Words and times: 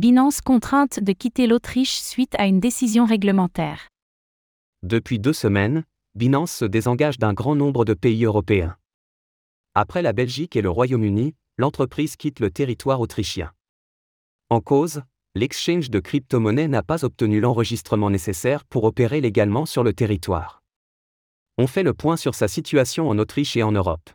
Binance 0.00 0.40
contrainte 0.40 0.98
de 0.98 1.12
quitter 1.12 1.46
l'Autriche 1.46 2.00
suite 2.00 2.34
à 2.38 2.46
une 2.46 2.58
décision 2.58 3.04
réglementaire. 3.04 3.88
Depuis 4.82 5.18
deux 5.18 5.34
semaines, 5.34 5.84
Binance 6.14 6.52
se 6.52 6.64
désengage 6.64 7.18
d'un 7.18 7.34
grand 7.34 7.54
nombre 7.54 7.84
de 7.84 7.92
pays 7.92 8.24
européens. 8.24 8.78
Après 9.74 10.00
la 10.00 10.14
Belgique 10.14 10.56
et 10.56 10.62
le 10.62 10.70
Royaume-Uni, 10.70 11.34
l'entreprise 11.58 12.16
quitte 12.16 12.40
le 12.40 12.50
territoire 12.50 13.02
autrichien. 13.02 13.52
En 14.48 14.62
cause, 14.62 15.02
l'exchange 15.34 15.90
de 15.90 16.00
crypto-monnaies 16.00 16.68
n'a 16.68 16.82
pas 16.82 17.04
obtenu 17.04 17.38
l'enregistrement 17.38 18.08
nécessaire 18.08 18.64
pour 18.64 18.84
opérer 18.84 19.20
légalement 19.20 19.66
sur 19.66 19.84
le 19.84 19.92
territoire. 19.92 20.62
On 21.58 21.66
fait 21.66 21.82
le 21.82 21.92
point 21.92 22.16
sur 22.16 22.34
sa 22.34 22.48
situation 22.48 23.10
en 23.10 23.18
Autriche 23.18 23.54
et 23.54 23.62
en 23.62 23.72
Europe. 23.72 24.08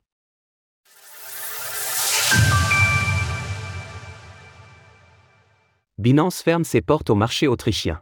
Binance 6.05 6.43
ferme 6.43 6.63
ses 6.63 6.81
portes 6.81 7.09
au 7.09 7.15
marché 7.15 7.47
autrichien. 7.47 7.99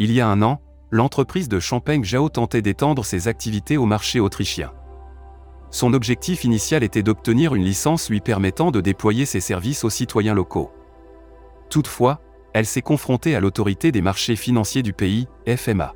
Il 0.00 0.10
y 0.10 0.20
a 0.20 0.26
un 0.26 0.42
an, 0.42 0.60
l'entreprise 0.90 1.48
de 1.48 1.60
Champagne 1.60 2.02
Jao 2.02 2.28
tentait 2.28 2.62
d'étendre 2.62 3.04
ses 3.04 3.28
activités 3.28 3.76
au 3.76 3.86
marché 3.86 4.18
autrichien. 4.18 4.72
Son 5.70 5.94
objectif 5.94 6.42
initial 6.42 6.82
était 6.82 7.04
d'obtenir 7.04 7.54
une 7.54 7.62
licence 7.62 8.10
lui 8.10 8.20
permettant 8.20 8.72
de 8.72 8.80
déployer 8.80 9.24
ses 9.24 9.38
services 9.38 9.84
aux 9.84 9.90
citoyens 9.90 10.34
locaux. 10.34 10.72
Toutefois, 11.70 12.20
elle 12.54 12.66
s'est 12.66 12.82
confrontée 12.82 13.36
à 13.36 13.40
l'autorité 13.40 13.92
des 13.92 14.02
marchés 14.02 14.34
financiers 14.34 14.82
du 14.82 14.92
pays, 14.92 15.28
FMA. 15.46 15.94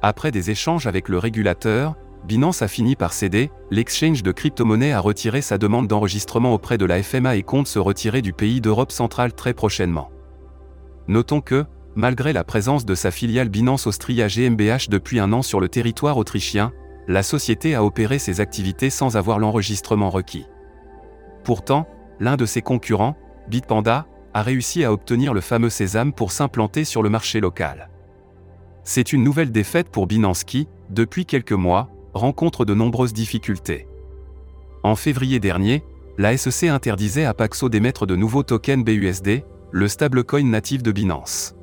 Après 0.00 0.30
des 0.30 0.50
échanges 0.50 0.86
avec 0.86 1.10
le 1.10 1.18
régulateur, 1.18 1.94
Binance 2.26 2.60
a 2.62 2.66
fini 2.66 2.96
par 2.96 3.12
céder, 3.12 3.52
l'exchange 3.70 4.24
de 4.24 4.32
crypto-monnaies 4.32 4.92
a 4.92 4.98
retiré 4.98 5.42
sa 5.42 5.58
demande 5.58 5.86
d'enregistrement 5.86 6.54
auprès 6.54 6.76
de 6.76 6.84
la 6.84 7.00
FMA 7.00 7.36
et 7.36 7.44
compte 7.44 7.68
se 7.68 7.78
retirer 7.78 8.20
du 8.20 8.32
pays 8.32 8.60
d'Europe 8.60 8.90
centrale 8.90 9.32
très 9.32 9.54
prochainement. 9.54 10.10
Notons 11.08 11.40
que, 11.40 11.64
malgré 11.94 12.32
la 12.32 12.44
présence 12.44 12.84
de 12.84 12.94
sa 12.94 13.10
filiale 13.10 13.48
Binance 13.48 13.86
Austria 13.86 14.26
GmbH 14.26 14.88
depuis 14.88 15.20
un 15.20 15.32
an 15.32 15.42
sur 15.42 15.60
le 15.60 15.68
territoire 15.68 16.16
autrichien, 16.16 16.72
la 17.08 17.22
société 17.22 17.74
a 17.74 17.84
opéré 17.84 18.18
ses 18.18 18.40
activités 18.40 18.90
sans 18.90 19.16
avoir 19.16 19.38
l'enregistrement 19.38 20.10
requis. 20.10 20.46
Pourtant, 21.44 21.88
l'un 22.18 22.36
de 22.36 22.44
ses 22.44 22.62
concurrents, 22.62 23.16
Bitpanda, 23.48 24.06
a 24.34 24.42
réussi 24.42 24.84
à 24.84 24.92
obtenir 24.92 25.32
le 25.32 25.40
fameux 25.40 25.70
sésame 25.70 26.12
pour 26.12 26.32
s'implanter 26.32 26.84
sur 26.84 27.02
le 27.02 27.08
marché 27.08 27.40
local. 27.40 27.88
C'est 28.82 29.12
une 29.12 29.22
nouvelle 29.22 29.52
défaite 29.52 29.88
pour 29.88 30.06
Binance 30.06 30.44
qui, 30.44 30.68
depuis 30.90 31.24
quelques 31.24 31.52
mois, 31.52 31.88
rencontre 32.14 32.64
de 32.64 32.74
nombreuses 32.74 33.12
difficultés. 33.12 33.86
En 34.82 34.96
février 34.96 35.38
dernier, 35.38 35.82
la 36.18 36.36
SEC 36.36 36.68
interdisait 36.68 37.24
à 37.24 37.34
Paxo 37.34 37.68
d'émettre 37.68 38.06
de 38.06 38.16
nouveaux 38.16 38.42
tokens 38.42 38.84
BUSD, 38.84 39.44
le 39.76 39.88
stablecoin 39.88 40.48
natif 40.48 40.82
de 40.82 40.90
Binance. 40.90 41.54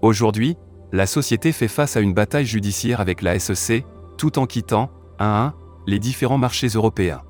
Aujourd'hui, 0.00 0.56
la 0.92 1.06
société 1.06 1.52
fait 1.52 1.68
face 1.68 1.94
à 1.94 2.00
une 2.00 2.14
bataille 2.14 2.46
judiciaire 2.46 3.02
avec 3.02 3.20
la 3.20 3.38
SEC, 3.38 3.84
tout 4.16 4.38
en 4.38 4.46
quittant, 4.46 4.90
un 5.18 5.26
à 5.26 5.44
un, 5.44 5.54
les 5.86 5.98
différents 5.98 6.38
marchés 6.38 6.68
européens. 6.68 7.20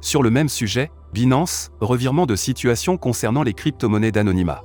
Sur 0.00 0.22
le 0.22 0.30
même 0.30 0.48
sujet, 0.48 0.92
Binance, 1.12 1.72
revirement 1.80 2.24
de 2.24 2.36
situation 2.36 2.98
concernant 2.98 3.42
les 3.42 3.52
crypto-monnaies 3.52 4.12
d'anonymat. 4.12 4.62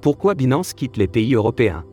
Pourquoi 0.00 0.32
Binance 0.32 0.72
quitte 0.72 0.96
les 0.96 1.06
pays 1.06 1.34
européens? 1.34 1.84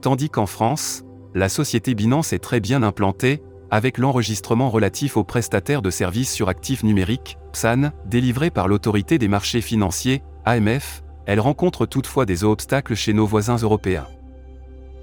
Tandis 0.00 0.28
qu'en 0.28 0.46
France, 0.46 1.04
la 1.34 1.48
société 1.48 1.94
Binance 1.94 2.32
est 2.32 2.40
très 2.40 2.58
bien 2.58 2.82
implantée, 2.82 3.44
avec 3.70 3.96
l'enregistrement 3.96 4.70
relatif 4.70 5.16
aux 5.16 5.24
prestataires 5.24 5.82
de 5.82 5.90
services 5.90 6.32
sur 6.32 6.48
actifs 6.48 6.82
numériques, 6.82 7.38
PSAN, 7.52 7.92
délivré 8.06 8.50
par 8.50 8.66
l'autorité 8.66 9.18
des 9.18 9.28
marchés 9.28 9.60
financiers, 9.60 10.24
AMF, 10.44 11.02
elle 11.26 11.40
rencontre 11.40 11.86
toutefois 11.86 12.26
des 12.26 12.44
obstacles 12.44 12.94
chez 12.94 13.12
nos 13.12 13.26
voisins 13.26 13.56
européens. 13.56 14.06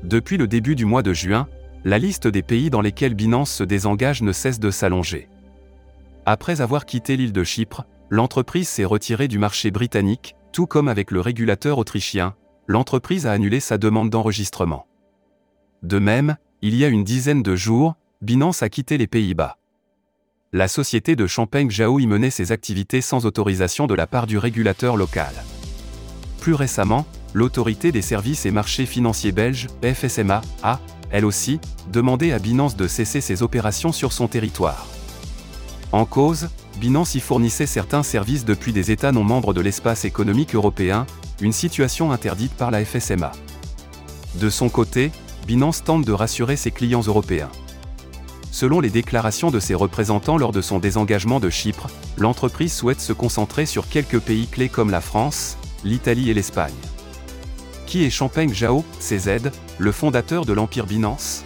Depuis 0.04 0.38
le 0.38 0.48
début 0.48 0.76
du 0.76 0.86
mois 0.86 1.04
de 1.04 1.14
juin, 1.14 1.48
la 1.84 1.98
liste 1.98 2.28
des 2.28 2.44
pays 2.44 2.70
dans 2.70 2.82
lesquels 2.82 3.16
Binance 3.16 3.52
se 3.52 3.64
désengage 3.64 4.22
ne 4.22 4.32
cesse 4.32 4.60
de 4.60 4.70
s'allonger. 4.70 5.30
Après 6.26 6.62
avoir 6.62 6.86
quitté 6.86 7.18
l'île 7.18 7.34
de 7.34 7.44
Chypre, 7.44 7.86
l'entreprise 8.10 8.70
s'est 8.70 8.86
retirée 8.86 9.28
du 9.28 9.40
marché 9.40 9.72
britannique, 9.72 10.36
tout 10.52 10.68
comme 10.68 10.88
avec 10.88 11.10
le 11.10 11.22
régulateur 11.22 11.80
autrichien, 11.80 12.36
l'entreprise 12.68 13.26
a 13.26 13.32
annulé 13.32 13.60
sa 13.60 13.78
demande 13.78 14.12
d'enregistrement. 14.12 14.86
De 15.82 15.98
même, 15.98 16.38
il 16.62 16.76
y 16.76 16.86
a 16.86 16.90
une 16.90 17.04
dizaine 17.04 17.42
de 17.42 17.56
jours, 17.56 17.96
Binance 18.22 18.62
a 18.62 18.70
quitté 18.70 19.00
les 19.00 19.08
Pays-Bas. 19.08 19.58
La 20.54 20.68
société 20.68 21.16
de 21.16 21.28
Champagne 21.28 21.70
Jao 21.70 21.98
y 22.00 22.08
menait 22.08 22.30
ses 22.30 22.52
activités 22.52 23.00
sans 23.00 23.26
autorisation 23.26 23.88
de 23.88 23.94
la 23.94 24.06
part 24.06 24.28
du 24.28 24.38
régulateur 24.38 24.98
local. 24.98 25.32
Plus 26.42 26.56
récemment, 26.56 27.06
l'autorité 27.34 27.94
des 27.94 28.02
services 28.02 28.46
et 28.46 28.52
marchés 28.52 28.86
financiers 28.86 29.32
belges, 29.32 29.68
FSMA, 29.82 30.42
a, 30.62 30.82
elle 31.10 31.24
aussi, 31.24 31.62
demandé 31.94 32.34
à 32.34 32.40
Binance 32.40 32.76
de 32.76 32.90
cesser 32.90 33.22
ses 33.22 33.44
opérations 33.44 33.94
sur 33.94 34.12
son 34.12 34.28
territoire. 34.28 34.88
En 35.94 36.04
cause, 36.04 36.50
Binance 36.82 37.16
y 37.16 37.22
fournissait 37.22 37.66
certains 37.66 38.04
services 38.04 38.44
depuis 38.44 38.74
des 38.74 38.92
États 38.92 39.14
non 39.14 39.24
membres 39.24 39.54
de 39.54 39.62
l'espace 39.62 40.04
économique 40.04 40.54
européen, 40.54 41.06
une 41.40 41.54
situation 41.54 42.12
interdite 42.12 42.56
par 42.56 42.72
la 42.72 42.84
FSMA. 42.84 43.32
De 44.36 44.50
son 44.50 44.68
côté, 44.68 45.14
Binance 45.48 45.86
tente 45.86 46.04
de 46.04 46.12
rassurer 46.12 46.58
ses 46.58 46.72
clients 46.72 47.04
européens. 47.04 47.50
Selon 48.52 48.82
les 48.82 48.90
déclarations 48.90 49.50
de 49.50 49.62
ses 49.62 49.76
représentants 49.76 50.38
lors 50.38 50.52
de 50.52 50.62
son 50.62 50.80
désengagement 50.80 51.40
de 51.40 51.50
Chypre, 51.50 51.88
l'entreprise 52.18 52.74
souhaite 52.74 53.00
se 53.00 53.14
concentrer 53.14 53.66
sur 53.66 53.88
quelques 53.88 54.20
pays 54.20 54.48
clés 54.48 54.70
comme 54.70 54.92
la 54.92 55.02
France, 55.02 55.58
l'Italie 55.86 56.30
et 56.30 56.34
l'Espagne. 56.34 56.74
Qui 57.88 58.04
est 58.04 58.10
Champagne 58.10 58.54
Jao, 58.54 58.84
CZ, 59.00 59.52
le 59.78 59.92
fondateur 59.92 60.46
de 60.46 60.54
l'Empire 60.54 60.86
Binance? 60.86 61.44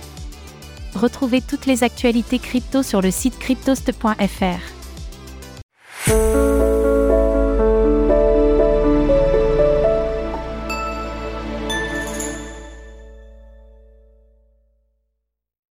Retrouvez 0.95 1.41
toutes 1.41 1.67
les 1.67 1.83
actualités 1.83 2.39
crypto 2.39 2.81
sur 2.81 3.01
le 3.01 3.11
site 3.11 3.37
cryptost.fr. 3.37 4.74